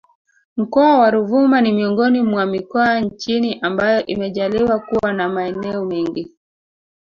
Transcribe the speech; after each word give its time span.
Mkoa 0.57 0.99
wa 0.99 1.11
Ruvuma 1.11 1.61
ni 1.61 1.71
miongoni 1.71 2.21
mwa 2.21 2.45
mikoa 2.45 2.99
nchini 2.99 3.59
ambayo 3.61 4.05
imejaliwa 4.05 4.79
kuwa 4.79 5.13
na 5.13 5.29
maeneo 5.29 5.85
mengi 5.85 6.31